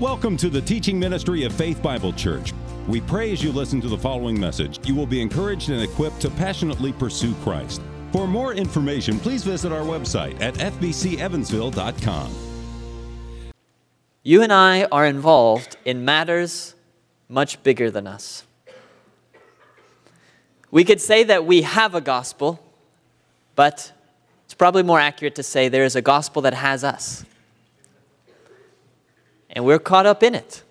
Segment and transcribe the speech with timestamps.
[0.00, 2.54] Welcome to the teaching ministry of Faith Bible Church.
[2.88, 6.22] We pray as you listen to the following message, you will be encouraged and equipped
[6.22, 7.82] to passionately pursue Christ.
[8.10, 12.34] For more information, please visit our website at fbcevansville.com.
[14.22, 16.74] You and I are involved in matters
[17.28, 18.44] much bigger than us.
[20.70, 22.58] We could say that we have a gospel,
[23.54, 23.92] but
[24.46, 27.26] it's probably more accurate to say there is a gospel that has us
[29.52, 30.62] and we're caught up in it.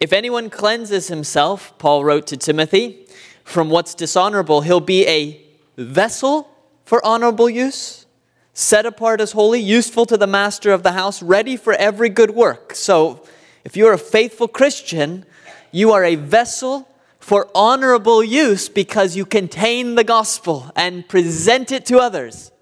[0.00, 3.06] If anyone cleanses himself, Paul wrote to Timothy,
[3.44, 5.40] from what's dishonorable, he'll be a
[5.76, 6.50] vessel
[6.84, 8.06] for honorable use,
[8.52, 12.32] set apart as holy, useful to the master of the house, ready for every good
[12.32, 12.74] work.
[12.74, 13.24] So,
[13.64, 15.24] if you're a faithful Christian,
[15.72, 16.88] you are a vessel
[17.18, 22.52] for honorable use because you contain the gospel and present it to others.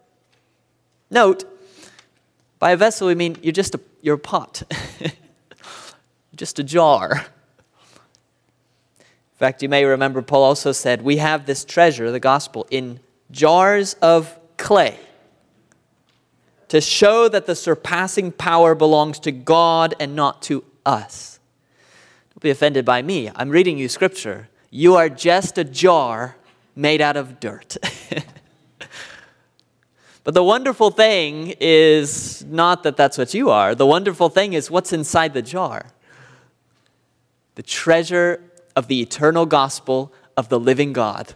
[1.11, 1.45] Note,
[2.62, 4.62] by a vessel, we mean you're just a, you're a pot,
[6.37, 7.27] just a jar.
[9.00, 13.00] In fact, you may remember Paul also said, We have this treasure, the gospel, in
[13.33, 14.97] jars of clay
[16.69, 21.41] to show that the surpassing power belongs to God and not to us.
[22.31, 23.28] Don't be offended by me.
[23.34, 24.48] I'm reading you scripture.
[24.70, 26.37] You are just a jar
[26.77, 27.77] made out of dirt.
[30.25, 33.75] But the wonderful thing is not that that's what you are.
[33.75, 35.87] The wonderful thing is what's inside the jar
[37.55, 38.43] the treasure
[38.75, 41.34] of the eternal gospel of the living God.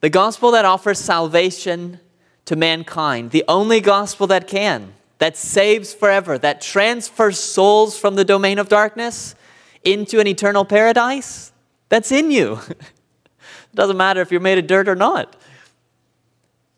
[0.00, 2.00] The gospel that offers salvation
[2.46, 8.24] to mankind, the only gospel that can, that saves forever, that transfers souls from the
[8.24, 9.36] domain of darkness
[9.84, 11.52] into an eternal paradise,
[11.88, 12.58] that's in you.
[12.68, 12.80] it
[13.74, 15.36] doesn't matter if you're made of dirt or not.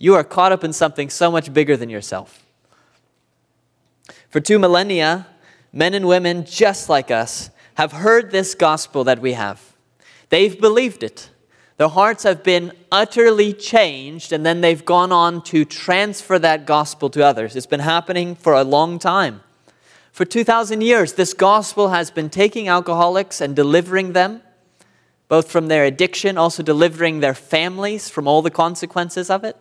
[0.03, 2.45] You are caught up in something so much bigger than yourself.
[4.29, 5.29] For two millennia,
[5.73, 9.77] men and women just like us have heard this gospel that we have.
[10.29, 11.31] They've believed it.
[11.77, 17.09] Their hearts have been utterly changed, and then they've gone on to transfer that gospel
[17.11, 17.55] to others.
[17.55, 19.41] It's been happening for a long time.
[20.11, 24.43] For 2,000 years, this gospel has been taking alcoholics and delivering them,
[25.29, 29.57] both from their addiction, also delivering their families from all the consequences of it.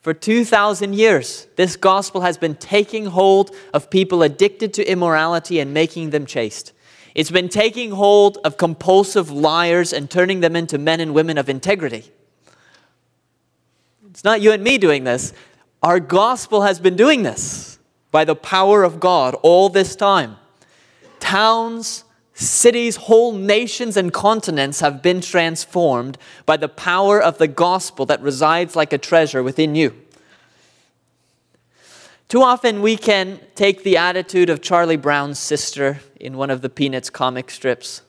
[0.00, 5.74] For 2,000 years, this gospel has been taking hold of people addicted to immorality and
[5.74, 6.72] making them chaste.
[7.14, 11.48] It's been taking hold of compulsive liars and turning them into men and women of
[11.48, 12.04] integrity.
[14.10, 15.32] It's not you and me doing this.
[15.82, 17.78] Our gospel has been doing this
[18.10, 20.36] by the power of God all this time.
[21.18, 22.04] Towns,
[22.40, 26.16] Cities, whole nations, and continents have been transformed
[26.46, 29.92] by the power of the gospel that resides like a treasure within you.
[32.28, 36.68] Too often we can take the attitude of Charlie Brown's sister in one of the
[36.68, 38.02] Peanuts comic strips,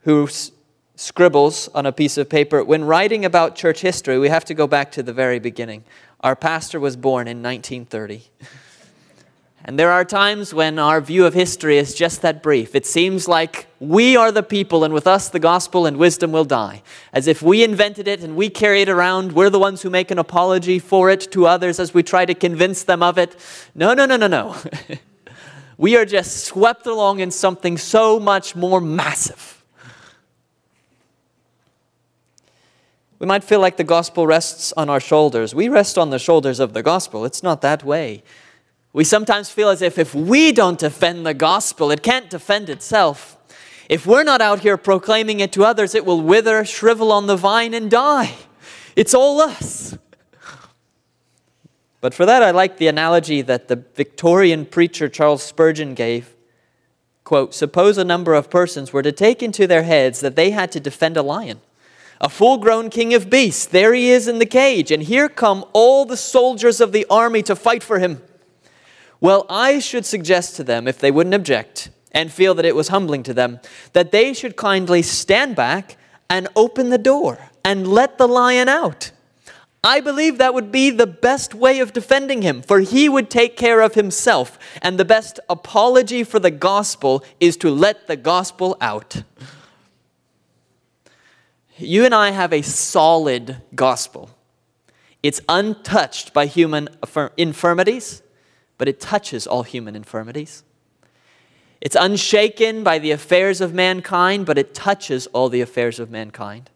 [0.00, 0.50] who s-
[0.96, 4.66] scribbles on a piece of paper when writing about church history, we have to go
[4.66, 5.84] back to the very beginning.
[6.22, 8.24] Our pastor was born in 1930.
[9.68, 12.74] And there are times when our view of history is just that brief.
[12.74, 16.46] It seems like we are the people, and with us the gospel and wisdom will
[16.46, 16.82] die.
[17.12, 19.32] As if we invented it and we carry it around.
[19.32, 22.32] We're the ones who make an apology for it to others as we try to
[22.32, 23.36] convince them of it.
[23.74, 24.56] No, no, no, no, no.
[25.76, 29.62] we are just swept along in something so much more massive.
[33.18, 35.54] We might feel like the gospel rests on our shoulders.
[35.54, 37.26] We rest on the shoulders of the gospel.
[37.26, 38.22] It's not that way.
[38.98, 43.38] We sometimes feel as if if we don't defend the gospel, it can't defend itself.
[43.88, 47.36] If we're not out here proclaiming it to others, it will wither, shrivel on the
[47.36, 48.34] vine, and die.
[48.96, 49.96] It's all us.
[52.00, 56.34] But for that, I like the analogy that the Victorian preacher Charles Spurgeon gave.
[57.22, 60.72] Quote, suppose a number of persons were to take into their heads that they had
[60.72, 61.60] to defend a lion,
[62.20, 63.64] a full grown king of beasts.
[63.64, 67.44] There he is in the cage, and here come all the soldiers of the army
[67.44, 68.22] to fight for him.
[69.20, 72.88] Well, I should suggest to them, if they wouldn't object and feel that it was
[72.88, 73.60] humbling to them,
[73.92, 75.96] that they should kindly stand back
[76.30, 79.10] and open the door and let the lion out.
[79.82, 83.56] I believe that would be the best way of defending him, for he would take
[83.56, 84.58] care of himself.
[84.82, 89.22] And the best apology for the gospel is to let the gospel out.
[91.76, 94.30] You and I have a solid gospel.
[95.22, 96.88] It's untouched by human
[97.36, 98.22] infirmities
[98.78, 100.62] but it touches all human infirmities.
[101.80, 106.70] It's unshaken by the affairs of mankind, but it touches all the affairs of mankind.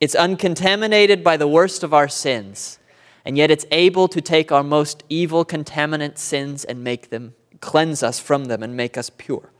[0.00, 2.78] It's uncontaminated by the worst of our sins,
[3.24, 8.02] and yet it's able to take our most evil, contaminant sins and make them, cleanse
[8.02, 9.50] us from them, and make us pure.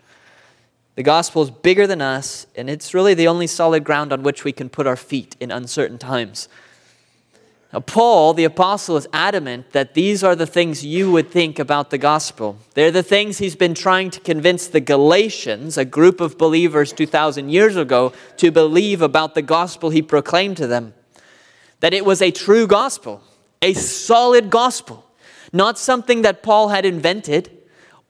[0.97, 4.45] The gospel is bigger than us, and it's really the only solid ground on which
[4.45, 6.49] we can put our feet in uncertain times.
[7.81, 11.99] Paul, the apostle, is adamant that these are the things you would think about the
[11.99, 12.59] gospel.
[12.75, 17.49] They're the things he's been trying to convince the Galatians, a group of believers 2,000
[17.49, 20.95] years ago, to believe about the gospel he proclaimed to them.
[21.81, 23.23] That it was a true gospel,
[23.61, 25.05] a solid gospel,
[25.53, 27.51] not something that Paul had invented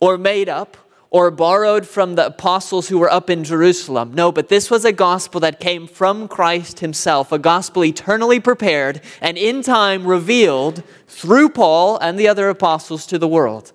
[0.01, 0.77] or made up
[1.15, 4.13] or borrowed from the apostles who were up in Jerusalem.
[4.15, 9.01] No, but this was a gospel that came from Christ himself, a gospel eternally prepared
[9.21, 13.71] and in time revealed through Paul and the other apostles to the world.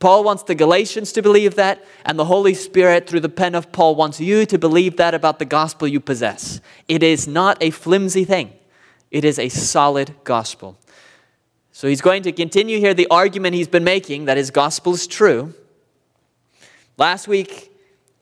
[0.00, 3.72] Paul wants the Galatians to believe that, and the Holy Spirit, through the pen of
[3.72, 6.60] Paul, wants you to believe that about the gospel you possess.
[6.88, 8.52] It is not a flimsy thing,
[9.10, 10.76] it is a solid gospel.
[11.72, 15.06] So he's going to continue here the argument he's been making that his gospel is
[15.06, 15.54] true
[16.96, 17.72] Last week,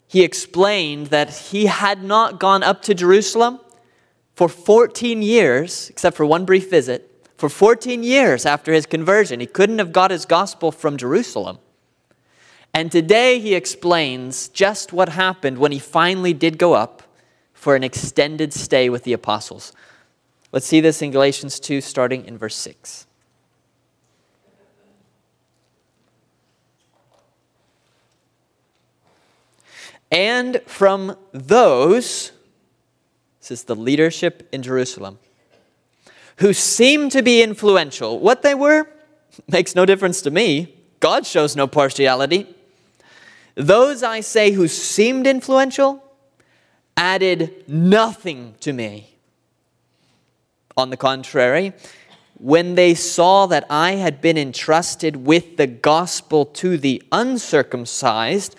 [0.06, 3.60] he explained that he had not gone up to Jerusalem
[4.34, 7.08] for 14 years, except for one brief visit.
[7.36, 11.58] For 14 years after his conversion, he couldn't have got his gospel from Jerusalem.
[12.74, 17.02] And today he explains just what happened when he finally did go up
[17.52, 19.72] for an extended stay with the apostles.
[20.52, 23.06] Let's see this in Galatians 2, starting in verse 6.
[30.12, 32.32] And from those,
[33.40, 35.18] this is the leadership in Jerusalem,
[36.36, 38.20] who seemed to be influential.
[38.20, 38.86] What they were
[39.48, 40.76] makes no difference to me.
[41.00, 42.54] God shows no partiality.
[43.54, 46.04] Those I say who seemed influential
[46.96, 49.16] added nothing to me.
[50.76, 51.72] On the contrary,
[52.38, 58.56] when they saw that I had been entrusted with the gospel to the uncircumcised,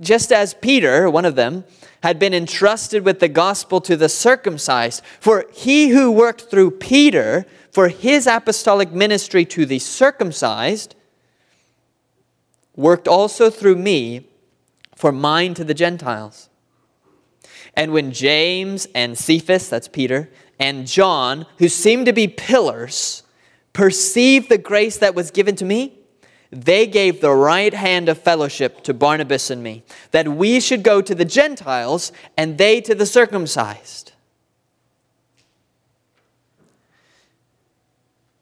[0.00, 1.64] just as Peter, one of them,
[2.02, 5.02] had been entrusted with the gospel to the circumcised.
[5.20, 10.94] For he who worked through Peter for his apostolic ministry to the circumcised
[12.74, 14.28] worked also through me
[14.94, 16.48] for mine to the Gentiles.
[17.74, 23.22] And when James and Cephas, that's Peter, and John, who seemed to be pillars,
[23.72, 25.95] perceived the grace that was given to me,
[26.64, 31.02] they gave the right hand of fellowship to Barnabas and me, that we should go
[31.02, 34.12] to the Gentiles and they to the circumcised.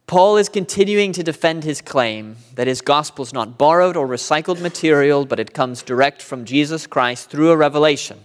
[0.06, 4.60] Paul is continuing to defend his claim that his gospel is not borrowed or recycled
[4.60, 8.20] material, but it comes direct from Jesus Christ through a revelation.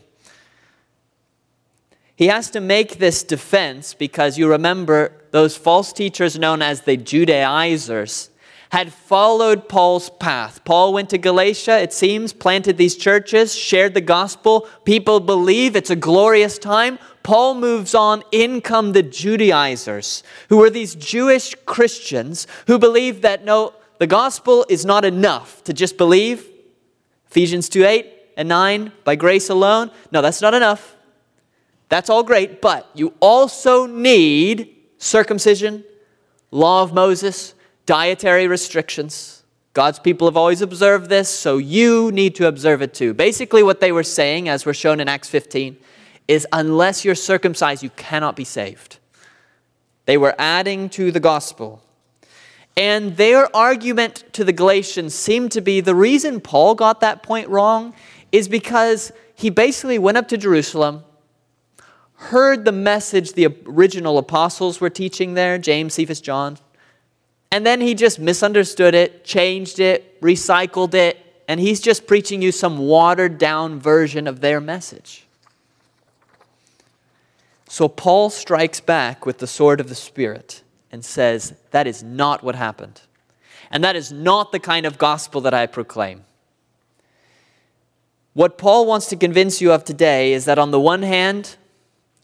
[2.15, 6.97] He has to make this defense because you remember those false teachers known as the
[6.97, 8.29] Judaizers
[8.69, 10.63] had followed Paul's path.
[10.63, 14.67] Paul went to Galatia, it seems, planted these churches, shared the gospel.
[14.85, 16.99] People believe it's a glorious time.
[17.23, 18.23] Paul moves on.
[18.31, 24.65] In come the Judaizers, who were these Jewish Christians who believed that no, the gospel
[24.69, 26.47] is not enough to just believe.
[27.27, 29.89] Ephesians 2 8 and 9, by grace alone.
[30.11, 30.95] No, that's not enough.
[31.89, 35.83] That's all great, but you also need circumcision,
[36.51, 37.55] law of Moses,
[37.89, 39.41] dietary restrictions.
[39.73, 43.15] God's people have always observed this, so you need to observe it too.
[43.15, 45.75] Basically, what they were saying, as we're shown in Acts 15,
[46.27, 48.99] is unless you're circumcised, you cannot be saved.
[50.05, 51.81] They were adding to the gospel.
[52.77, 57.49] And their argument to the Galatians seemed to be the reason Paul got that point
[57.49, 57.95] wrong
[58.31, 61.05] is because he basically went up to Jerusalem,
[62.13, 66.59] heard the message the original apostles were teaching there James, Cephas, John
[67.51, 72.51] and then he just misunderstood it, changed it, recycled it, and he's just preaching you
[72.51, 75.25] some watered down version of their message.
[77.67, 82.43] So Paul strikes back with the sword of the Spirit and says, That is not
[82.43, 83.01] what happened.
[83.71, 86.25] And that is not the kind of gospel that I proclaim.
[88.33, 91.57] What Paul wants to convince you of today is that on the one hand,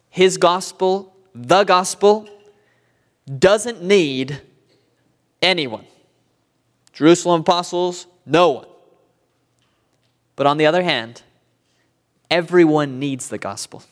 [0.10, 2.27] his gospel, the gospel,
[3.39, 4.41] doesn't need
[5.41, 5.85] anyone.
[6.93, 8.67] Jerusalem apostles, no one.
[10.35, 11.21] But on the other hand,
[12.29, 13.83] everyone needs the gospel.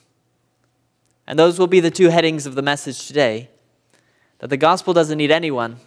[1.25, 3.49] And those will be the two headings of the message today
[4.39, 5.77] that the gospel doesn't need anyone,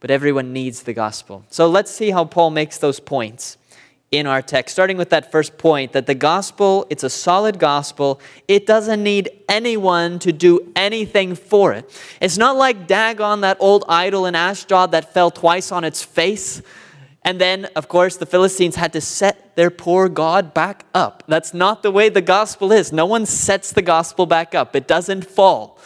[0.00, 1.44] but everyone needs the gospel.
[1.48, 3.56] So let's see how Paul makes those points
[4.16, 8.20] in our text, starting with that first point that the gospel, it's a solid gospel.
[8.48, 11.88] It doesn't need anyone to do anything for it.
[12.20, 16.62] It's not like Dagon, that old idol in Ashdod that fell twice on its face.
[17.22, 21.24] And then, of course, the Philistines had to set their poor God back up.
[21.26, 22.92] That's not the way the gospel is.
[22.92, 25.78] No one sets the gospel back up, it doesn't fall.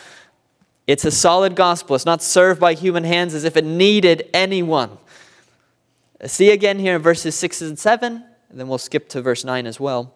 [0.86, 1.94] It's a solid gospel.
[1.94, 4.98] It's not served by human hands as if it needed anyone.
[6.26, 9.66] See again here in verses 6 and 7, and then we'll skip to verse 9
[9.66, 10.14] as well.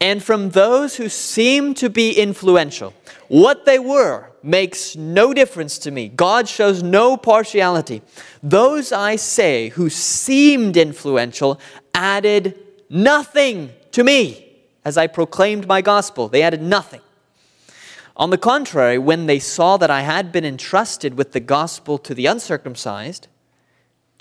[0.00, 2.92] And from those who seem to be influential,
[3.28, 6.08] what they were makes no difference to me.
[6.08, 8.02] God shows no partiality.
[8.42, 11.60] Those I say who seemed influential
[11.94, 12.58] added
[12.90, 14.48] nothing to me
[14.84, 16.28] as I proclaimed my gospel.
[16.28, 17.00] They added nothing.
[18.16, 22.14] On the contrary, when they saw that I had been entrusted with the gospel to
[22.14, 23.28] the uncircumcised,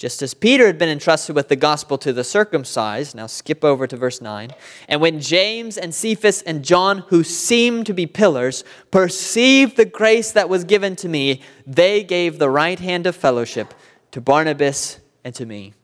[0.02, 3.14] just as Peter had been entrusted with the gospel to the circumcised.
[3.14, 4.50] Now skip over to verse 9.
[4.88, 10.32] And when James and Cephas and John, who seemed to be pillars, perceived the grace
[10.32, 13.76] that was given to me, they gave the right hand of fellowship
[14.10, 15.76] to Barnabas and to me.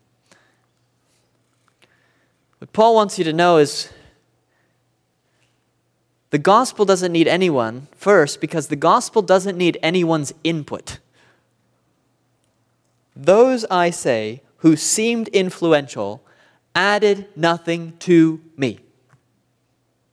[2.58, 3.94] What Paul wants you to know is
[6.32, 10.98] the gospel doesn't need anyone, first, because the gospel doesn't need anyone's input.
[13.20, 16.24] Those, I say, who seemed influential
[16.76, 18.80] added nothing to me.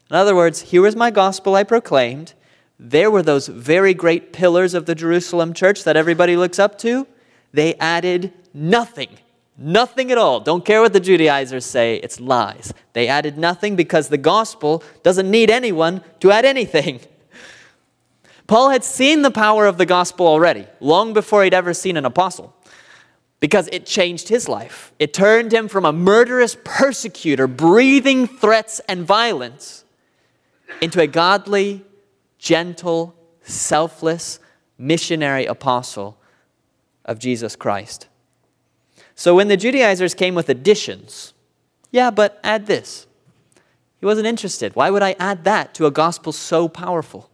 [0.09, 2.33] In other words, here was my gospel I proclaimed.
[2.79, 7.07] There were those very great pillars of the Jerusalem church that everybody looks up to.
[7.53, 9.11] They added nothing.
[9.59, 10.41] Nothing at all.
[10.41, 12.73] Don't care what the Judaizers say, it's lies.
[12.95, 17.01] They added nothing because the gospel doesn't need anyone to add anything.
[18.47, 22.07] Paul had seen the power of the gospel already, long before he'd ever seen an
[22.07, 22.55] apostle
[23.41, 24.93] because it changed his life.
[24.99, 29.85] It turned him from a murderous persecutor, breathing threats and violence,
[30.81, 31.85] into a godly,
[32.39, 34.39] gentle, selfless
[34.79, 36.19] missionary apostle
[37.05, 38.09] of Jesus Christ.
[39.15, 41.35] So when the Judaizers came with additions,
[41.91, 43.07] yeah, but add this.
[44.01, 44.75] He wasn't interested.
[44.75, 47.31] Why would I add that to a gospel so powerful?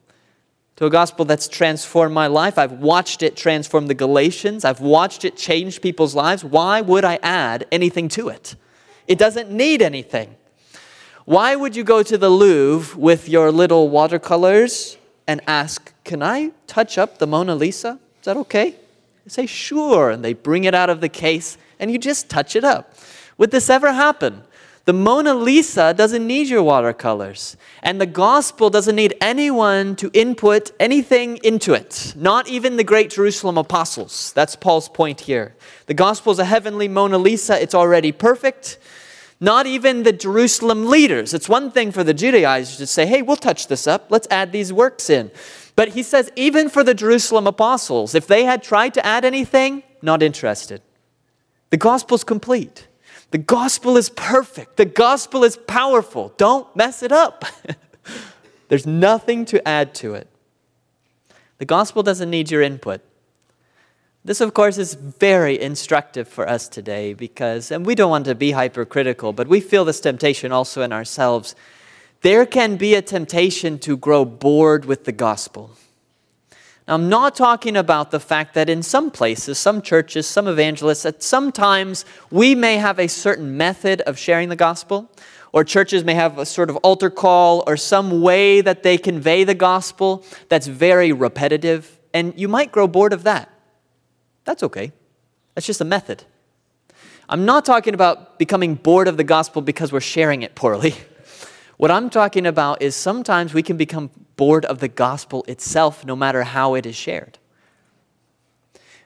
[0.81, 2.57] To a gospel that's transformed my life.
[2.57, 4.65] I've watched it transform the Galatians.
[4.65, 6.43] I've watched it change people's lives.
[6.43, 8.57] Why would I add anything to it?
[9.07, 10.37] It doesn't need anything.
[11.27, 14.97] Why would you go to the Louvre with your little watercolors
[15.27, 18.01] and ask, Can I touch up the Mona Lisa?
[18.21, 18.71] Is that okay?
[19.25, 20.09] They say, Sure.
[20.09, 22.95] And they bring it out of the case and you just touch it up.
[23.37, 24.45] Would this ever happen?
[24.91, 30.73] The Mona Lisa doesn't need your watercolors, and the gospel doesn't need anyone to input
[30.81, 34.33] anything into it, not even the great Jerusalem apostles.
[34.33, 35.55] That's Paul's point here.
[35.87, 38.81] The gospel is a heavenly Mona Lisa, it's already perfect.
[39.39, 41.35] Not even the Jerusalem leaders.
[41.35, 44.51] It's one thing for the Judaizers to say, hey, we'll touch this up, let's add
[44.51, 45.31] these works in.
[45.77, 49.85] But he says, even for the Jerusalem apostles, if they had tried to add anything,
[50.03, 50.83] not interested.
[51.71, 52.89] The gospel's complete.
[53.31, 54.77] The gospel is perfect.
[54.77, 56.33] The gospel is powerful.
[56.37, 57.45] Don't mess it up.
[58.69, 60.29] There's nothing to add to it.
[61.59, 63.03] The gospel doesn't need your input.
[64.25, 68.35] This, of course, is very instructive for us today because, and we don't want to
[68.35, 71.55] be hypercritical, but we feel this temptation also in ourselves.
[72.23, 75.71] There can be a temptation to grow bored with the gospel.
[76.91, 81.23] I'm not talking about the fact that in some places, some churches, some evangelists, that
[81.23, 85.09] sometimes we may have a certain method of sharing the gospel,
[85.53, 89.45] or churches may have a sort of altar call or some way that they convey
[89.45, 93.49] the gospel that's very repetitive, and you might grow bored of that.
[94.45, 94.93] That's okay.
[95.55, 96.25] That's just a method.
[97.29, 100.95] I'm not talking about becoming bored of the gospel because we're sharing it poorly.
[101.81, 106.17] What I'm talking about is sometimes we can become bored of the gospel itself, no
[106.17, 107.37] matter how it is shared.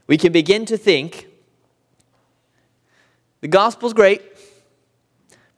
[0.06, 1.26] We can begin to think
[3.40, 4.22] the gospel's great,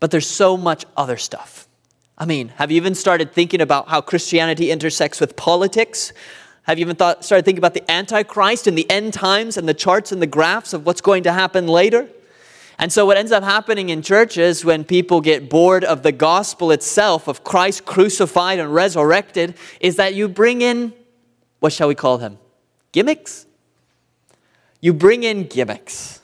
[0.00, 1.68] but there's so much other stuff.
[2.16, 6.14] I mean, have you even started thinking about how Christianity intersects with politics?
[6.62, 9.75] Have you even thought, started thinking about the Antichrist and the end times and the
[9.75, 12.09] charts and the graphs of what's going to happen later?
[12.78, 16.71] And so, what ends up happening in churches when people get bored of the gospel
[16.71, 20.92] itself, of Christ crucified and resurrected, is that you bring in,
[21.61, 22.38] what shall we call them?
[22.92, 23.47] Gimmicks?
[24.80, 26.21] You bring in gimmicks.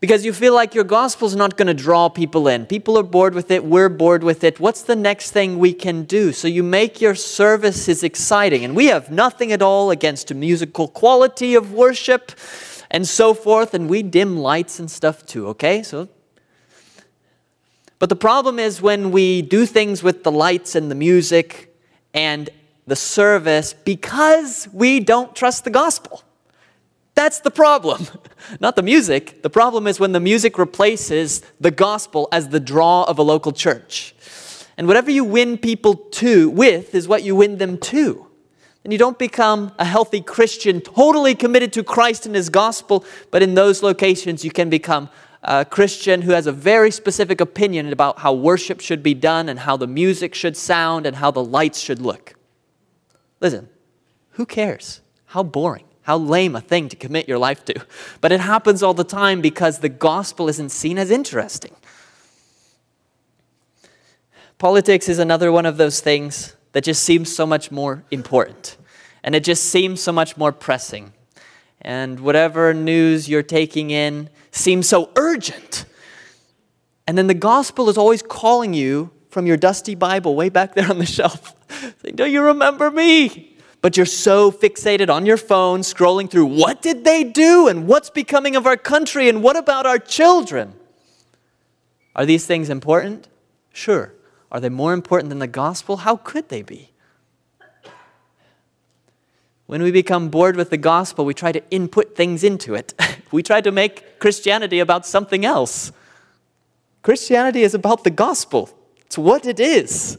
[0.00, 2.64] Because you feel like your gospel is not going to draw people in.
[2.64, 4.58] People are bored with it, we're bored with it.
[4.58, 6.32] What's the next thing we can do?
[6.32, 8.64] So you make your services exciting.
[8.64, 12.32] And we have nothing at all against musical quality of worship
[12.90, 15.82] and so forth, and we dim lights and stuff too, okay?
[15.82, 16.08] So
[17.98, 21.76] But the problem is when we do things with the lights and the music
[22.12, 22.50] and
[22.86, 26.22] the service because we don't trust the gospel.
[27.14, 28.06] That's the problem.
[28.60, 29.42] Not the music.
[29.42, 33.52] The problem is when the music replaces the gospel as the draw of a local
[33.52, 34.14] church.
[34.76, 38.29] And whatever you win people to with is what you win them to.
[38.82, 43.42] And you don't become a healthy Christian totally committed to Christ and his gospel, but
[43.42, 45.10] in those locations you can become
[45.42, 49.60] a Christian who has a very specific opinion about how worship should be done and
[49.60, 52.34] how the music should sound and how the lights should look.
[53.40, 53.68] Listen,
[54.32, 55.00] who cares?
[55.26, 55.84] How boring.
[56.02, 57.86] How lame a thing to commit your life to.
[58.20, 61.74] But it happens all the time because the gospel isn't seen as interesting.
[64.58, 68.76] Politics is another one of those things that just seems so much more important.
[69.22, 71.12] And it just seems so much more pressing.
[71.82, 75.84] And whatever news you're taking in seems so urgent.
[77.06, 80.90] And then the gospel is always calling you from your dusty Bible way back there
[80.90, 81.54] on the shelf,
[82.02, 83.56] saying, Do you remember me?
[83.82, 88.10] But you're so fixated on your phone, scrolling through what did they do and what's
[88.10, 90.74] becoming of our country and what about our children?
[92.14, 93.28] Are these things important?
[93.72, 94.12] Sure.
[94.52, 95.98] Are they more important than the gospel?
[95.98, 96.90] How could they be?
[99.66, 102.92] When we become bored with the gospel, we try to input things into it.
[103.30, 105.92] we try to make Christianity about something else.
[107.02, 108.70] Christianity is about the gospel,
[109.06, 110.18] it's what it is.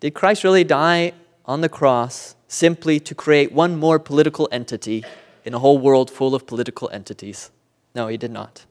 [0.00, 1.12] Did Christ really die
[1.44, 5.04] on the cross simply to create one more political entity
[5.44, 7.50] in a whole world full of political entities?
[7.94, 8.64] No, he did not.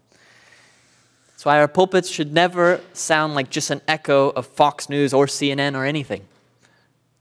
[1.41, 5.25] That's why our pulpits should never sound like just an echo of Fox News or
[5.25, 6.27] CNN or anything.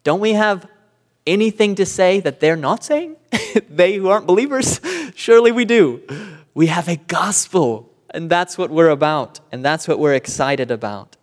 [0.04, 0.68] Don't we have
[1.26, 3.16] anything to say that they're not saying?
[3.70, 4.78] they who aren't believers?
[5.14, 6.02] Surely we do.
[6.52, 11.16] We have a gospel, and that's what we're about, and that's what we're excited about.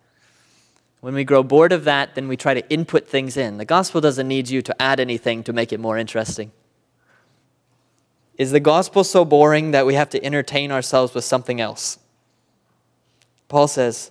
[1.00, 3.58] When we grow bored of that, then we try to input things in.
[3.58, 6.50] The gospel doesn't need you to add anything to make it more interesting.
[8.36, 12.00] Is the gospel so boring that we have to entertain ourselves with something else?
[13.48, 14.10] Paul says,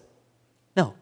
[0.76, 0.96] No.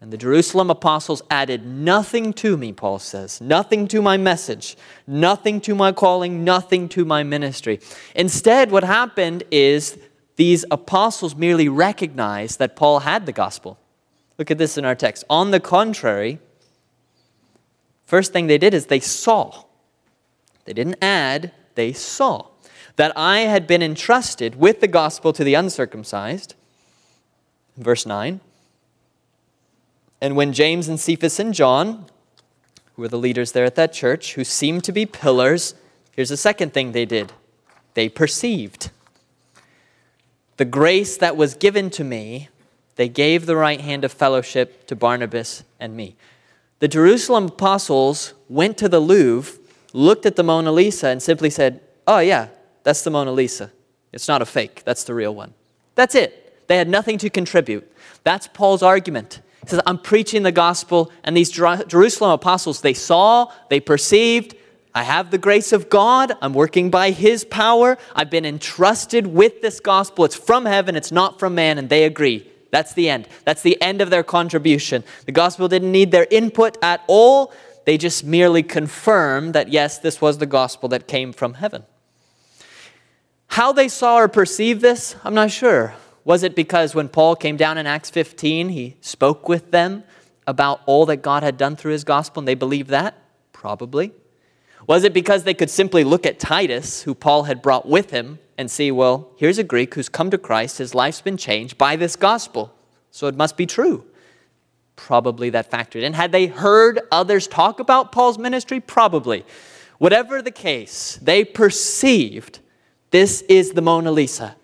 [0.00, 5.60] And the Jerusalem apostles added nothing to me, Paul says, nothing to my message, nothing
[5.62, 7.80] to my calling, nothing to my ministry.
[8.14, 9.98] Instead, what happened is
[10.36, 13.78] these apostles merely recognized that Paul had the gospel.
[14.38, 15.24] Look at this in our text.
[15.30, 16.40] On the contrary,
[18.04, 19.64] first thing they did is they saw.
[20.66, 22.48] They didn't add, they saw
[22.96, 26.54] that I had been entrusted with the gospel to the uncircumcised
[27.76, 28.40] Verse 9.
[30.20, 32.06] And when James and Cephas and John,
[32.94, 35.74] who were the leaders there at that church, who seemed to be pillars,
[36.12, 37.32] here's the second thing they did
[37.94, 38.90] they perceived.
[40.58, 42.48] The grace that was given to me,
[42.96, 46.16] they gave the right hand of fellowship to Barnabas and me.
[46.78, 49.58] The Jerusalem apostles went to the Louvre,
[49.92, 52.48] looked at the Mona Lisa, and simply said, Oh, yeah,
[52.82, 53.72] that's the Mona Lisa.
[54.12, 55.54] It's not a fake, that's the real one.
[55.94, 56.45] That's it.
[56.66, 57.90] They had nothing to contribute.
[58.24, 59.40] That's Paul's argument.
[59.62, 64.54] He says, I'm preaching the gospel, and these Jerusalem apostles, they saw, they perceived,
[64.94, 66.32] I have the grace of God.
[66.40, 67.98] I'm working by His power.
[68.14, 70.24] I've been entrusted with this gospel.
[70.24, 72.50] It's from heaven, it's not from man, and they agree.
[72.70, 73.28] That's the end.
[73.44, 75.04] That's the end of their contribution.
[75.26, 77.52] The gospel didn't need their input at all.
[77.84, 81.84] They just merely confirmed that, yes, this was the gospel that came from heaven.
[83.48, 85.94] How they saw or perceived this, I'm not sure.
[86.26, 90.02] Was it because when Paul came down in Acts 15, he spoke with them
[90.44, 93.14] about all that God had done through his gospel and they believed that?
[93.52, 94.10] Probably.
[94.88, 98.40] Was it because they could simply look at Titus, who Paul had brought with him,
[98.58, 101.94] and see, well, here's a Greek who's come to Christ, his life's been changed by
[101.94, 102.74] this gospel,
[103.12, 104.04] so it must be true?
[104.96, 106.12] Probably that factored in.
[106.14, 108.80] Had they heard others talk about Paul's ministry?
[108.80, 109.44] Probably.
[109.98, 112.58] Whatever the case, they perceived
[113.12, 114.56] this is the Mona Lisa.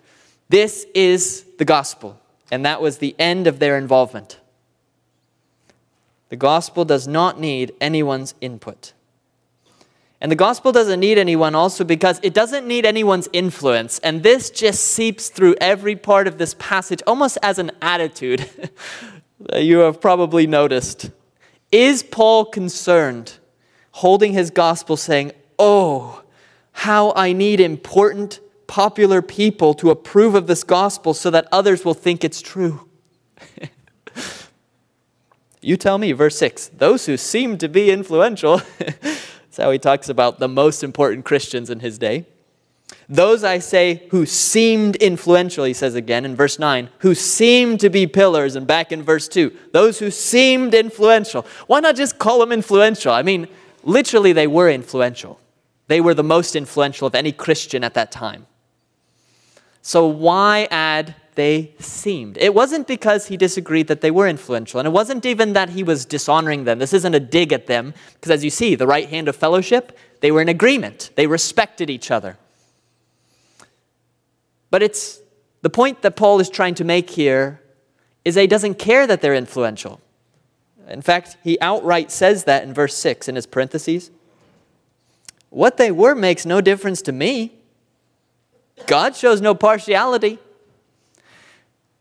[0.49, 2.19] This is the gospel.
[2.51, 4.41] And that was the end of their involvement.
[6.27, 8.91] The gospel does not need anyone's input.
[10.19, 13.99] And the gospel doesn't need anyone also because it doesn't need anyone's influence.
[13.99, 18.49] And this just seeps through every part of this passage almost as an attitude
[19.39, 21.11] that you have probably noticed.
[21.71, 23.39] Is Paul concerned,
[23.91, 26.23] holding his gospel, saying, Oh,
[26.73, 28.41] how I need important
[28.73, 32.89] popular people to approve of this gospel so that others will think it's true.
[35.61, 38.63] you tell me, verse 6 those who seem to be influential.
[38.79, 42.25] That's how he talks about the most important Christians in his day.
[43.07, 47.91] Those I say who seemed influential, he says again in verse 9, who seemed to
[47.91, 51.45] be pillars, and back in verse 2, those who seemed influential.
[51.67, 53.13] Why not just call them influential?
[53.13, 53.49] I mean,
[53.83, 55.39] literally, they were influential.
[55.85, 58.47] They were the most influential of any Christian at that time.
[59.83, 62.37] So why add they seemed?
[62.37, 65.83] It wasn't because he disagreed that they were influential, and it wasn't even that he
[65.83, 66.79] was dishonoring them.
[66.79, 69.97] This isn't a dig at them, because as you see, the right hand of fellowship,
[70.21, 72.37] they were in agreement, they respected each other.
[74.71, 75.19] But it's
[75.61, 77.61] the point that Paul is trying to make here
[78.23, 79.99] is that he doesn't care that they're influential.
[80.87, 84.11] In fact, he outright says that in verse 6 in his parentheses.
[85.49, 87.53] What they were makes no difference to me.
[88.87, 90.39] God shows no partiality.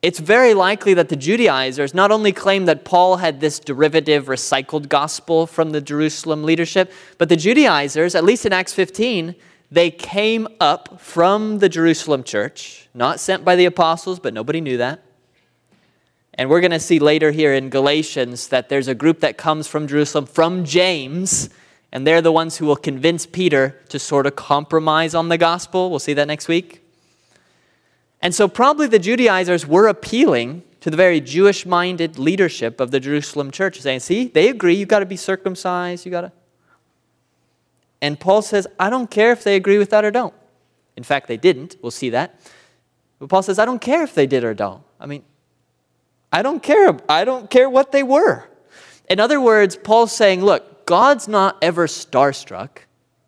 [0.03, 4.89] It's very likely that the Judaizers not only claimed that Paul had this derivative, recycled
[4.89, 9.37] gospel from the Jerusalem leadership, but the Judaizers, at least in Acts 15,
[9.71, 14.77] they came up from the Jerusalem church, not sent by the apostles, but nobody knew
[14.79, 15.03] that.
[16.35, 19.69] And we're going to see later here in Galatians that there's a group that comes
[19.69, 21.49] from Jerusalem, from James,
[21.93, 25.91] and they're the ones who will convince Peter to sort of compromise on the gospel.
[25.91, 26.83] We'll see that next week.
[28.23, 33.01] And so, probably the Judaizers were appealing to the very Jewish minded leadership of the
[33.01, 36.33] Jerusalem church, saying, See, they agree, you've got to be circumcised, you got to.
[38.01, 40.35] And Paul says, I don't care if they agree with that or don't.
[40.97, 41.77] In fact, they didn't.
[41.83, 42.41] We'll see that.
[43.19, 44.83] But Paul says, I don't care if they did or don't.
[44.99, 45.23] I mean,
[46.33, 46.97] I don't care.
[47.09, 48.49] I don't care what they were.
[49.09, 52.79] In other words, Paul's saying, look, God's not ever starstruck.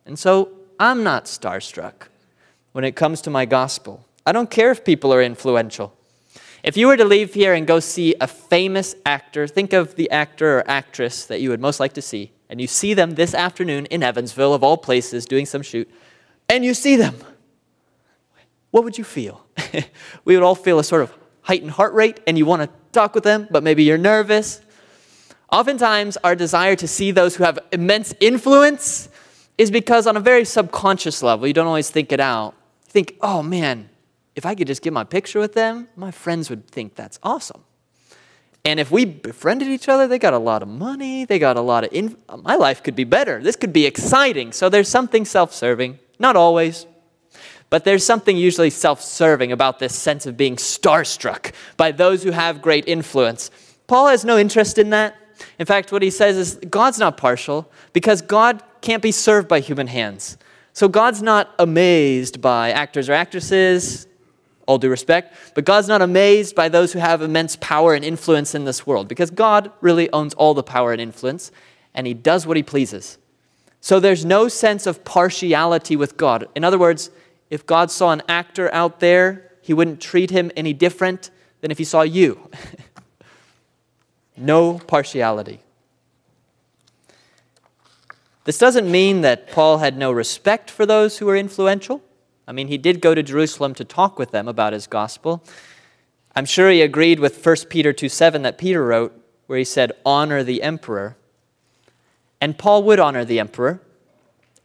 [0.07, 2.09] And so I'm not starstruck
[2.73, 4.05] when it comes to my gospel.
[4.27, 5.95] I don't care if people are influential.
[6.62, 10.11] If you were to leave here and go see a famous actor, think of the
[10.11, 13.35] actor or actress that you would most like to see and you see them this
[13.35, 15.90] afternoon in Evansville, of all places, doing some shoot,
[16.49, 17.17] and you see them,
[18.71, 19.45] what would you feel?
[20.25, 21.12] we would all feel a sort of
[21.43, 24.61] heightened heart rate, and you want to talk with them, but maybe you're nervous.
[25.55, 29.09] Oftentimes, our desire to see those who have immense influence
[29.57, 32.55] is because, on a very subconscious level, you don't always think it out.
[32.87, 33.88] You think, oh man,
[34.35, 37.62] if I could just get my picture with them, my friends would think that's awesome.
[38.64, 41.61] And if we befriended each other, they got a lot of money, they got a
[41.61, 41.93] lot of.
[41.93, 43.40] Inf- my life could be better.
[43.40, 44.51] This could be exciting.
[44.51, 46.85] So there's something self serving, not always,
[47.71, 52.33] but there's something usually self serving about this sense of being starstruck by those who
[52.33, 53.53] have great influence.
[53.87, 55.14] Paul has no interest in that.
[55.59, 59.61] In fact, what he says is God's not partial because God can't be served by
[59.61, 60.37] human hands.
[60.73, 64.07] So God's not amazed by actors or actresses,
[64.66, 68.55] all due respect, but God's not amazed by those who have immense power and influence
[68.55, 71.53] in this world because God really owns all the power and influence
[71.94, 73.18] and he does what he pleases.
[73.81, 76.49] So there's no sense of partiality with God.
[76.55, 77.11] In other words,
[77.51, 81.79] if God saw an actor out there, he wouldn't treat him any different than if
[81.79, 82.51] he saw you.
[84.37, 85.61] no partiality.
[88.44, 92.03] This doesn't mean that Paul had no respect for those who were influential.
[92.47, 95.42] I mean, he did go to Jerusalem to talk with them about his gospel.
[96.37, 99.92] I'm sure he agreed with 1 Peter 2 7 that Peter wrote, where he said,
[100.05, 101.16] Honor the emperor.
[102.40, 103.81] And Paul would honor the emperor,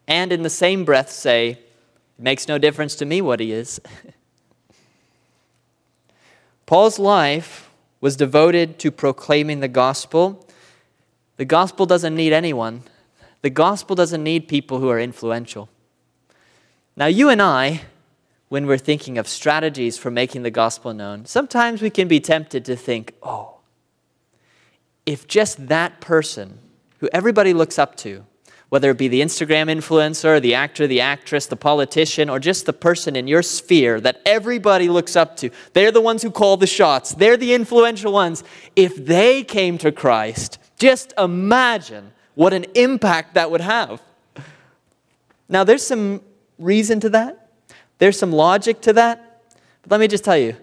[0.07, 1.59] and in the same breath say, It
[2.17, 3.79] makes no difference to me what he is.
[6.65, 7.68] Paul's life
[8.01, 10.47] was devoted to proclaiming the gospel.
[11.37, 12.83] The gospel doesn't need anyone,
[13.41, 15.69] the gospel doesn't need people who are influential.
[16.95, 17.81] Now, you and I,
[18.49, 22.65] when we're thinking of strategies for making the gospel known, sometimes we can be tempted
[22.65, 23.59] to think, oh,
[25.05, 26.59] if just that person
[26.99, 28.25] who everybody looks up to,
[28.69, 32.73] whether it be the Instagram influencer, the actor, the actress, the politician, or just the
[32.73, 36.67] person in your sphere that everybody looks up to, they're the ones who call the
[36.67, 38.43] shots, they're the influential ones.
[38.75, 44.01] If they came to Christ, just imagine what an impact that would have.
[45.49, 46.21] Now, there's some
[46.59, 47.49] reason to that.
[47.97, 49.43] There's some logic to that.
[49.81, 50.55] But let me just tell you,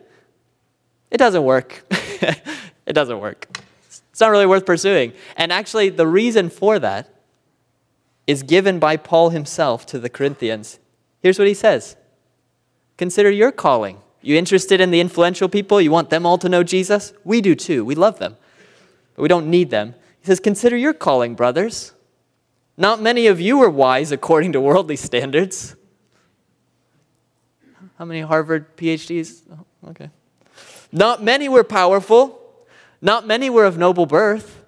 [1.11, 1.85] it doesn't work.
[1.90, 3.61] it doesn't work.
[3.88, 5.12] It's not really worth pursuing.
[5.37, 7.11] And actually, the reason for that
[8.27, 10.79] is given by Paul himself to the Corinthians.
[11.23, 11.97] Here's what he says
[12.97, 14.01] Consider your calling.
[14.23, 15.81] You interested in the influential people?
[15.81, 17.12] You want them all to know Jesus?
[17.23, 17.85] We do too.
[17.85, 18.37] We love them.
[19.15, 19.95] But we don't need them.
[20.21, 21.93] He says, Consider your calling, brothers.
[22.77, 25.77] Not many of you are wise according to worldly standards.
[27.99, 29.43] How many Harvard PhDs?
[29.51, 30.11] Oh, okay.
[30.93, 32.41] Not many were powerful,
[33.01, 34.66] not many were of noble birth.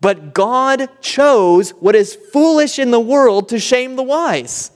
[0.00, 4.70] But God chose what is foolish in the world to shame the wise.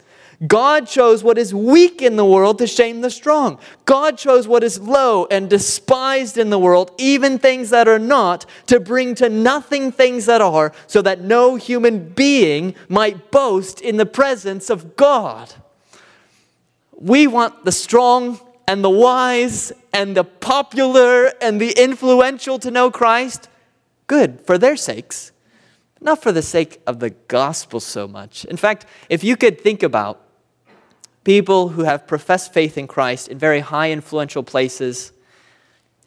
[0.45, 3.61] God chose what is weak in the world to shame the strong.
[3.85, 8.45] God chose what is low and despised in the world, even things that are not,
[8.67, 13.99] to bring to nothing things that are, so that no human being might boast in
[13.99, 15.55] the presence of God.
[16.93, 22.91] We want the strong and the wise and the popular and the influential to know
[22.91, 23.49] Christ.
[24.07, 25.33] Good, for their sakes
[26.03, 28.45] not for the sake of the gospel so much.
[28.45, 30.21] In fact, if you could think about
[31.25, 35.13] people who have professed faith in Christ in very high influential places,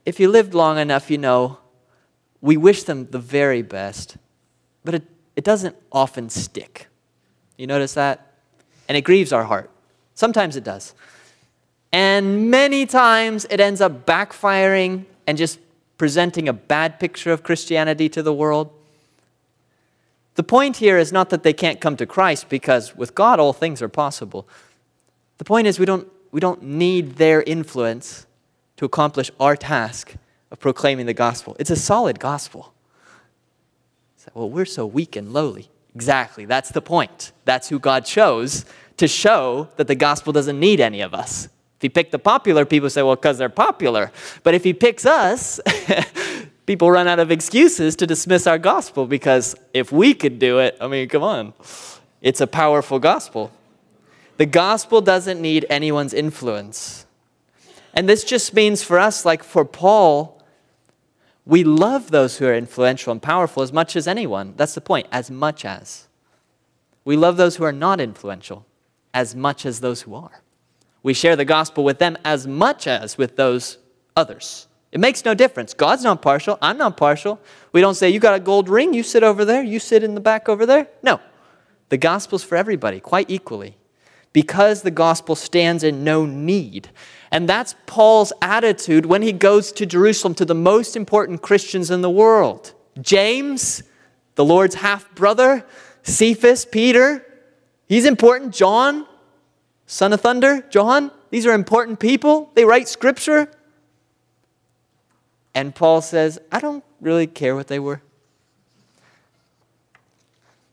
[0.06, 1.60] if you lived long enough, you know
[2.42, 4.18] we wish them the very best,
[4.84, 5.04] but it,
[5.36, 6.88] it doesn't often stick.
[7.58, 8.34] You notice that?
[8.88, 9.72] And it grieves our heart.
[10.14, 10.94] Sometimes it does.
[11.92, 15.60] And many times it ends up backfiring and just
[15.98, 18.72] presenting a bad picture of Christianity to the world.
[20.36, 23.54] The point here is not that they can't come to Christ because with God all
[23.54, 24.48] things are possible.
[25.38, 28.26] The point is we don't, we don't need their influence
[28.78, 30.16] to accomplish our task
[30.52, 31.56] of proclaiming the gospel.
[31.60, 32.74] It's a solid gospel.
[34.34, 35.70] well, we're so weak and lowly.
[35.94, 37.32] Exactly, that's the point.
[37.46, 38.66] That's who God chose
[38.98, 41.48] to show that the gospel doesn't need any of us.
[41.78, 44.12] If he picked the popular, people say, well, because they're popular.
[44.44, 45.60] But if he picks us,
[46.66, 50.78] people run out of excuses to dismiss our gospel because if we could do it,
[50.80, 51.54] I mean, come on.
[52.22, 53.52] It's a powerful gospel.
[54.38, 57.06] The gospel doesn't need anyone's influence.
[57.94, 60.42] And this just means for us, like for Paul,
[61.46, 64.54] we love those who are influential and powerful as much as anyone.
[64.58, 66.08] That's the point, as much as.
[67.06, 68.66] We love those who are not influential
[69.14, 70.42] as much as those who are.
[71.06, 73.78] We share the gospel with them as much as with those
[74.16, 74.66] others.
[74.92, 75.76] It makes no difference.
[75.76, 76.58] God's not partial.
[76.64, 77.40] I'm not partial.
[77.74, 80.16] We don't say, You got a gold ring, you sit over there, you sit in
[80.16, 80.88] the back over there.
[81.04, 81.20] No.
[81.90, 83.78] The gospel's for everybody, quite equally,
[84.34, 86.90] because the gospel stands in no need.
[87.30, 92.02] And that's Paul's attitude when he goes to Jerusalem to the most important Christians in
[92.02, 93.84] the world James,
[94.34, 95.68] the Lord's half brother,
[96.02, 97.24] Cephas, Peter.
[97.88, 98.56] He's important.
[98.56, 99.06] John,
[99.86, 101.12] son of thunder, John.
[101.30, 102.52] These are important people.
[102.56, 103.52] They write scripture.
[105.54, 108.02] And Paul says, I don't really care what they were.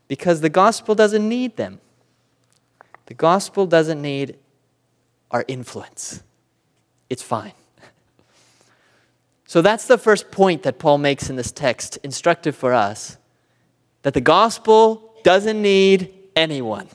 [0.09, 1.81] Because the gospel doesn't need them.
[3.07, 4.38] The gospel doesn't need
[5.31, 6.22] our influence.
[7.09, 7.53] It's fine.
[9.44, 13.18] So that's the first point that Paul makes in this text, instructive for us
[14.01, 16.88] that the gospel doesn't need anyone.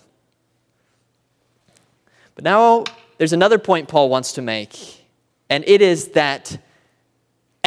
[2.38, 2.86] But now
[3.18, 5.06] there's another point Paul wants to make,
[5.50, 6.58] and it is that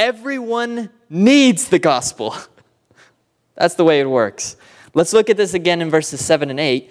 [0.01, 2.35] Everyone needs the gospel.
[3.55, 4.57] That's the way it works.
[4.95, 6.91] Let's look at this again in verses 7 and 8.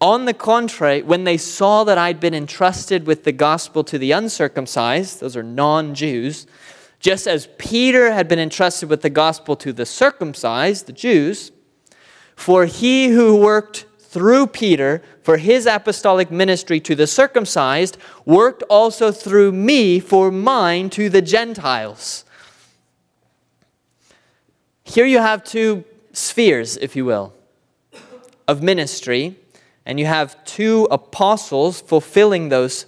[0.00, 4.10] On the contrary, when they saw that I'd been entrusted with the gospel to the
[4.10, 6.48] uncircumcised, those are non Jews,
[6.98, 11.52] just as Peter had been entrusted with the gospel to the circumcised, the Jews,
[12.34, 19.12] for he who worked through Peter for his apostolic ministry to the circumcised, worked also
[19.12, 22.24] through me for mine to the Gentiles.
[24.82, 27.34] Here you have two spheres, if you will,
[28.46, 29.36] of ministry,
[29.84, 32.86] and you have two apostles fulfilling those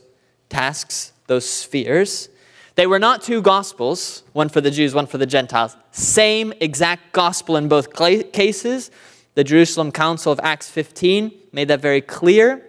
[0.48, 2.30] tasks, those spheres.
[2.76, 5.76] They were not two gospels, one for the Jews, one for the Gentiles.
[5.92, 8.90] Same exact gospel in both cases,
[9.34, 12.66] the Jerusalem Council of Acts 15 made that very clear.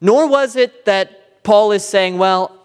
[0.00, 2.58] Nor was it that Paul is saying, well,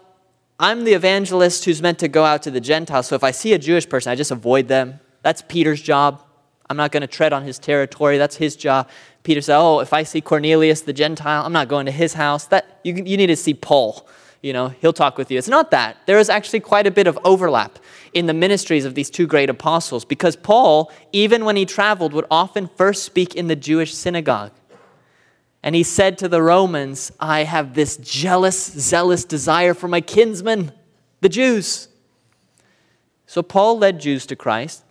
[0.60, 3.52] I'm the evangelist who's meant to go out to the Gentiles, so if I see
[3.52, 4.98] a Jewish person, I just avoid them.
[5.22, 6.22] That's Peter's job.
[6.68, 8.18] I'm not going to tread on his territory.
[8.18, 8.88] That's his job.
[9.22, 12.46] Peter said, Oh, if I see Cornelius the Gentile, I'm not going to his house.
[12.46, 14.06] That, you, you need to see Paul.
[14.40, 15.38] You know, he'll talk with you.
[15.38, 15.96] It's not that.
[16.06, 17.78] There is actually quite a bit of overlap
[18.12, 22.26] in the ministries of these two great apostles because Paul, even when he traveled, would
[22.30, 24.52] often first speak in the Jewish synagogue.
[25.62, 30.72] And he said to the Romans, I have this jealous, zealous desire for my kinsmen,
[31.20, 31.88] the Jews.
[33.26, 34.84] So Paul led Jews to Christ.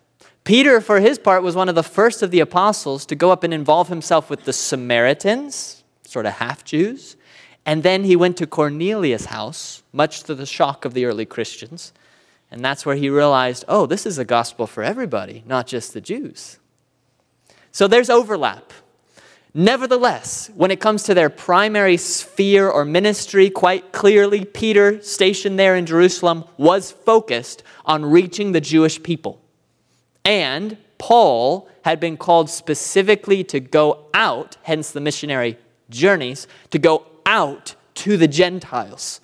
[0.43, 3.43] Peter, for his part, was one of the first of the apostles to go up
[3.43, 7.16] and involve himself with the Samaritans, sort of half Jews.
[7.67, 11.91] And then he went to Cornelius' house, much to the shock of the early Christians.
[12.49, 15.99] And that's where he realized, oh, this is a gospel for everybody, not just the
[15.99, 16.59] Jews.
[17.73, 18.71] So there's overlap.
[19.53, 25.75] Nevertheless, when it comes to their primary sphere or ministry, quite clearly, Peter, stationed there
[25.75, 29.41] in Jerusalem, was focused on reaching the Jewish people.
[30.23, 35.57] And Paul had been called specifically to go out, hence the missionary
[35.89, 39.21] journeys to go out to the Gentiles.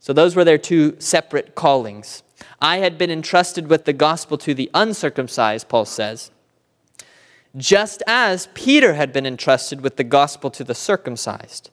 [0.00, 2.22] So those were their two separate callings.
[2.60, 6.30] I had been entrusted with the gospel to the uncircumcised, Paul says,
[7.56, 11.70] just as Peter had been entrusted with the gospel to the circumcised.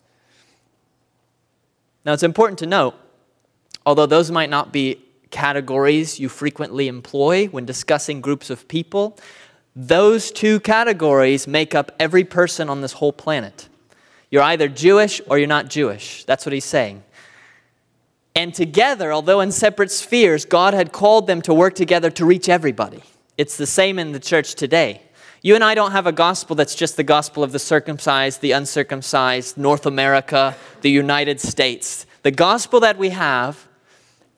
[2.05, 2.95] Now it's important to note,
[3.86, 5.01] although those might not be
[5.32, 9.17] categories you frequently employ when discussing groups of people,
[9.75, 13.69] those two categories make up every person on this whole planet.
[14.32, 16.24] You're either Jewish or you're not Jewish.
[16.26, 17.04] That's what he's saying.
[18.36, 22.48] And together, although in separate spheres, God had called them to work together to reach
[22.48, 23.02] everybody.
[23.38, 25.02] It's the same in the church today.
[25.42, 28.52] You and I don't have a gospel that's just the gospel of the circumcised, the
[28.52, 32.06] uncircumcised, North America, the United States.
[32.24, 33.68] The gospel that we have,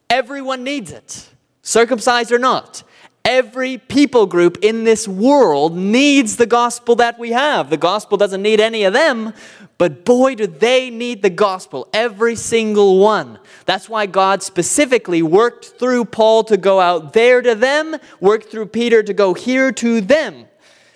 [0.09, 1.29] everyone needs it,
[1.63, 2.83] circumcised or not.
[3.25, 7.69] Every people group in this world needs the gospel that we have.
[7.69, 9.33] The gospel doesn't need any of them,
[9.81, 13.39] but boy, do they need the gospel, every single one.
[13.65, 18.67] That's why God specifically worked through Paul to go out there to them, worked through
[18.67, 20.45] Peter to go here to them,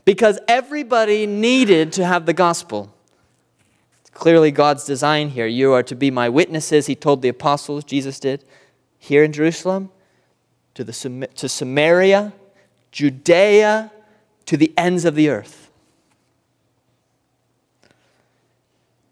[0.06, 2.94] because everybody needed to have the gospel.
[4.02, 5.48] It's clearly God's design here.
[5.48, 8.46] You are to be my witnesses, he told the apostles, Jesus did,
[9.00, 9.90] here in Jerusalem
[10.76, 12.34] to, the, to Samaria,
[12.92, 13.92] Judea,
[14.46, 15.65] to the ends of the earth.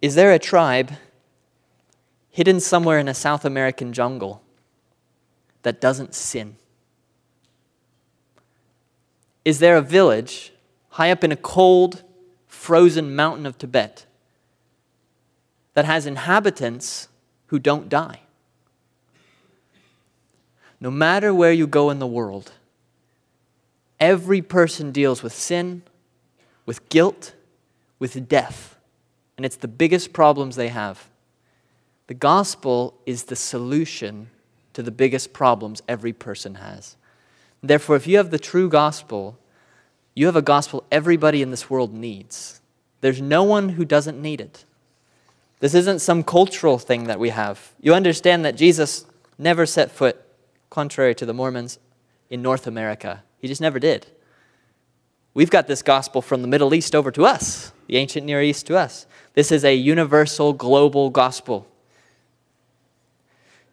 [0.04, 0.92] Is there a tribe
[2.30, 4.44] hidden somewhere in a South American jungle
[5.62, 6.58] that doesn't sin?
[9.46, 10.52] Is there a village
[10.90, 12.04] high up in a cold,
[12.48, 14.06] frozen mountain of Tibet
[15.74, 17.08] that has inhabitants
[17.48, 18.20] who don't die?
[20.82, 22.52] No matter where you go in the world,
[24.02, 25.84] every person deals with sin,
[26.66, 27.34] with guilt,
[28.00, 28.73] with death.
[29.38, 31.10] And it's the biggest problems they have.
[32.08, 34.30] The gospel is the solution
[34.74, 36.96] to the biggest problems every person has.
[37.62, 39.38] Therefore, if you have the true gospel,
[40.16, 42.62] you have a gospel everybody in this world needs.
[43.02, 44.66] There's no one who doesn't need it.
[45.60, 47.74] This isn't some cultural thing that we have.
[47.80, 49.06] You understand that Jesus
[49.38, 50.20] never set foot
[50.74, 51.78] contrary to the Mormons,
[52.32, 53.24] in North America.
[53.38, 54.08] He just never did.
[55.36, 58.66] We've got this gospel from the Middle East over to us, the ancient Near East
[58.68, 59.06] to us.
[59.34, 61.68] This is a universal, global gospel.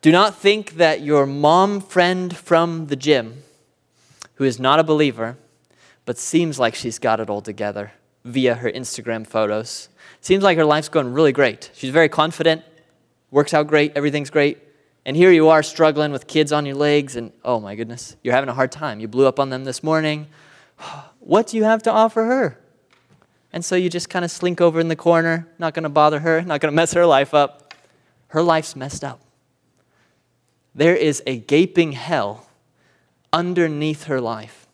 [0.01, 3.43] Do not think that your mom friend from the gym,
[4.37, 5.37] who is not a believer,
[6.07, 7.93] but seems like she's got it all together
[8.25, 9.91] via her Instagram photos,
[10.23, 11.71] seems like her life's going really great.
[11.75, 12.63] She's very confident,
[13.31, 14.59] works out great, everything's great.
[15.05, 18.35] And here you are struggling with kids on your legs, and oh my goodness, you're
[18.35, 19.01] having a hard time.
[19.01, 20.27] You blew up on them this morning.
[21.21, 22.59] What do you have to offer her?
[23.53, 26.21] And so you just kind of slink over in the corner, not going to bother
[26.21, 27.75] her, not going to mess her life up.
[28.29, 29.21] Her life's messed up.
[30.75, 32.49] There is a gaping hell
[33.33, 34.69] underneath her life.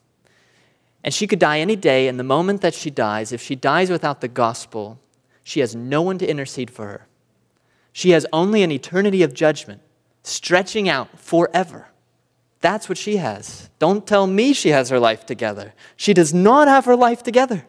[1.02, 3.90] And she could die any day, and the moment that she dies, if she dies
[3.90, 4.98] without the gospel,
[5.42, 7.06] she has no one to intercede for her.
[7.92, 9.80] She has only an eternity of judgment
[10.22, 11.88] stretching out forever.
[12.60, 13.70] That's what she has.
[13.78, 15.72] Don't tell me she has her life together.
[15.96, 17.64] She does not have her life together.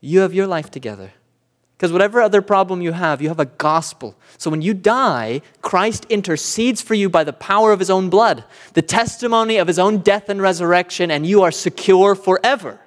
[0.00, 1.12] You have your life together.
[1.76, 4.16] Because whatever other problem you have, you have a gospel.
[4.36, 8.42] So when you die, Christ intercedes for you by the power of his own blood,
[8.74, 12.80] the testimony of his own death and resurrection, and you are secure forever.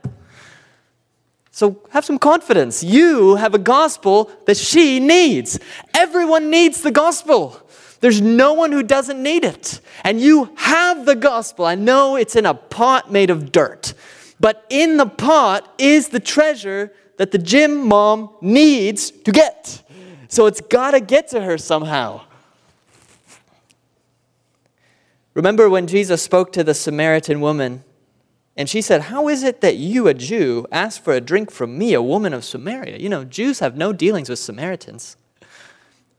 [1.52, 2.84] So have some confidence.
[2.84, 5.58] You have a gospel that she needs.
[5.94, 7.62] Everyone needs the gospel.
[8.02, 9.80] There's no one who doesn't need it.
[10.04, 11.66] And you have the gospel.
[11.66, 13.94] I know it's in a pot made of dirt,
[14.42, 19.84] but in the pot is the treasure that the gym mom needs to get.
[20.28, 22.22] So it's got to get to her somehow.
[25.36, 27.84] Remember when Jesus spoke to the Samaritan woman
[28.58, 31.78] and she said, How is it that you, a Jew, ask for a drink from
[31.78, 32.98] me, a woman of Samaria?
[32.98, 35.16] You know, Jews have no dealings with Samaritans.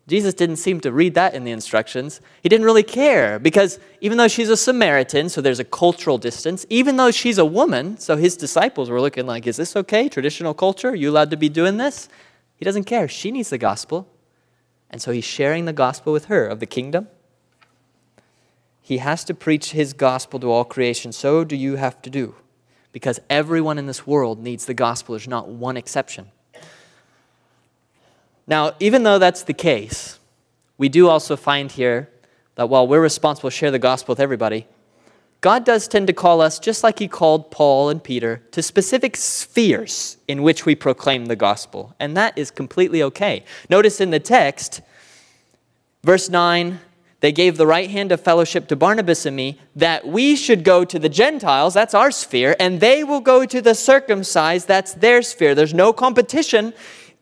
[0.09, 2.21] Jesus didn't seem to read that in the instructions.
[2.43, 6.67] He didn't really care because even though she's a Samaritan, so there's a cultural distance,
[6.69, 10.09] even though she's a woman, so his disciples were looking like, is this okay?
[10.09, 10.89] Traditional culture?
[10.89, 12.09] Are you allowed to be doing this?
[12.57, 13.07] He doesn't care.
[13.07, 14.09] She needs the gospel.
[14.91, 17.09] And so he's sharing the gospel with her of the kingdom.
[18.81, 21.13] He has to preach his gospel to all creation.
[21.13, 22.35] So do you have to do.
[22.91, 25.15] Because everyone in this world needs the gospel.
[25.15, 26.31] There's not one exception.
[28.47, 30.19] Now, even though that's the case,
[30.79, 32.11] we do also find here
[32.57, 34.67] that while we're responsible to share the gospel with everybody,
[35.41, 39.17] God does tend to call us, just like He called Paul and Peter, to specific
[39.17, 41.95] spheres in which we proclaim the gospel.
[41.99, 43.45] And that is completely okay.
[43.69, 44.83] Notice in the text,
[46.05, 46.79] verse 9,
[47.19, 50.85] they gave the right hand of fellowship to Barnabas and me that we should go
[50.85, 55.23] to the Gentiles, that's our sphere, and they will go to the circumcised, that's their
[55.23, 55.55] sphere.
[55.55, 56.73] There's no competition.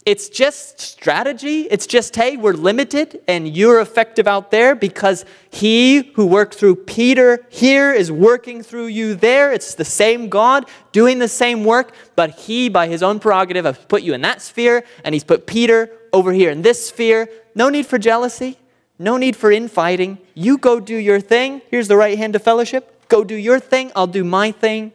[0.07, 1.62] It's just strategy.
[1.70, 6.76] It's just, hey, we're limited and you're effective out there because he who worked through
[6.76, 9.53] Peter here is working through you there.
[9.53, 13.76] It's the same God doing the same work, but he, by his own prerogative, has
[13.76, 17.28] put you in that sphere and he's put Peter over here in this sphere.
[17.55, 18.57] No need for jealousy.
[18.98, 20.18] No need for infighting.
[20.34, 21.61] You go do your thing.
[21.70, 23.09] Here's the right hand of fellowship.
[23.09, 23.92] Go do your thing.
[23.94, 24.92] I'll do my thing.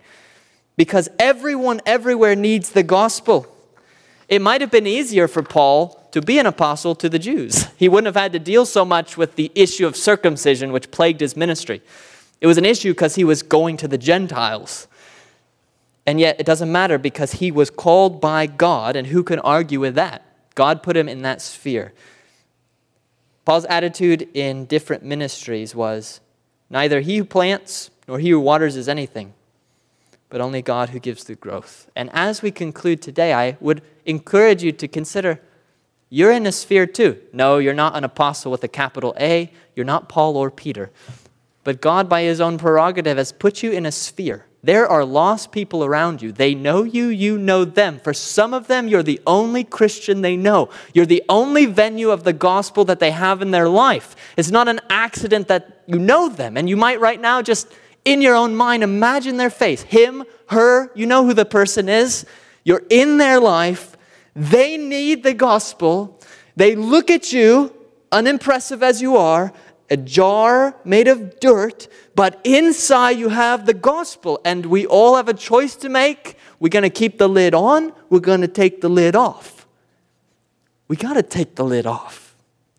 [0.78, 3.55] Because everyone everywhere needs the gospel.
[4.28, 7.68] It might have been easier for Paul to be an apostle to the Jews.
[7.78, 11.22] He wouldn't have had to deal so much with the issue of circumcision, which plagued
[11.22, 11.82] his ministry.
[12.42, 14.88] It was an issue because he was going to the Gentiles.
[16.06, 19.80] And yet, it doesn't matter because he was called by God, and who can argue
[19.80, 20.24] with that?
[20.56, 21.94] God put him in that sphere.
[23.44, 26.20] Paul's attitude in different ministries was
[26.70, 29.34] neither he who plants nor he who waters is anything,
[30.30, 31.90] but only God who gives the growth.
[31.96, 35.40] And as we conclude today, I would encourage you to consider
[36.10, 37.20] you're in a sphere too.
[37.34, 40.92] No, you're not an apostle with a capital A, you're not Paul or Peter.
[41.64, 44.46] But God, by his own prerogative, has put you in a sphere.
[44.66, 46.32] There are lost people around you.
[46.32, 48.00] They know you, you know them.
[48.00, 50.70] For some of them, you're the only Christian they know.
[50.94, 54.16] You're the only venue of the gospel that they have in their life.
[54.38, 56.58] It's not an accident that you know them.
[56.58, 57.68] And you might right now just
[58.06, 62.26] in your own mind imagine their face him, her, you know who the person is.
[62.64, 63.98] You're in their life.
[64.36, 66.20] They need the gospel.
[66.56, 67.74] They look at you,
[68.12, 69.52] unimpressive as you are,
[69.90, 74.42] a jar made of dirt, but inside you have the gospel.
[74.44, 76.38] And we all have a choice to make.
[76.60, 79.68] We're going to keep the lid on, we're going to take the lid off.
[80.88, 82.36] We got to take the lid off.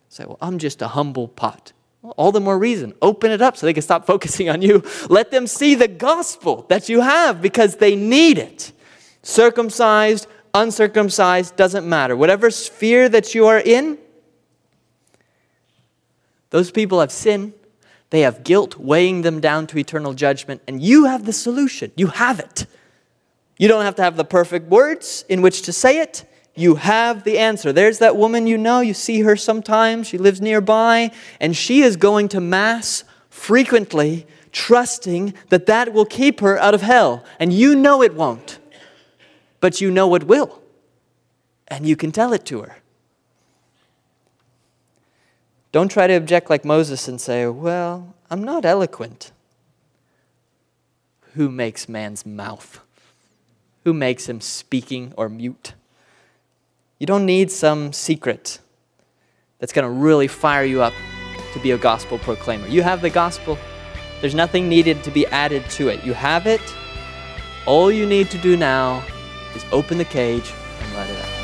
[0.08, 1.72] Say, well, I'm just a humble pot.
[2.16, 2.94] All the more reason.
[3.02, 4.82] Open it up so they can stop focusing on you.
[5.08, 8.72] Let them see the gospel that you have because they need it.
[9.22, 12.16] Circumcised, uncircumcised, doesn't matter.
[12.16, 13.98] Whatever sphere that you are in,
[16.50, 17.52] those people have sin.
[18.10, 21.90] They have guilt weighing them down to eternal judgment, and you have the solution.
[21.96, 22.66] You have it.
[23.58, 26.24] You don't have to have the perfect words in which to say it.
[26.56, 27.70] You have the answer.
[27.70, 31.96] There's that woman you know, you see her sometimes, she lives nearby, and she is
[31.96, 37.22] going to Mass frequently, trusting that that will keep her out of hell.
[37.38, 38.58] And you know it won't,
[39.60, 40.62] but you know it will.
[41.68, 42.78] And you can tell it to her.
[45.72, 49.30] Don't try to object like Moses and say, Well, I'm not eloquent.
[51.34, 52.80] Who makes man's mouth?
[53.84, 55.74] Who makes him speaking or mute?
[56.98, 58.58] You don't need some secret
[59.58, 60.94] that's going to really fire you up
[61.52, 62.66] to be a gospel proclaimer.
[62.68, 63.58] You have the gospel,
[64.20, 66.04] there's nothing needed to be added to it.
[66.04, 66.60] You have it.
[67.66, 69.04] All you need to do now
[69.54, 71.35] is open the cage and let it out.